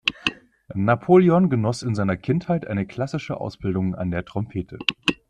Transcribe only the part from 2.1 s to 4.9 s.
Kindheit eine klassische Ausbildung an der Trompete.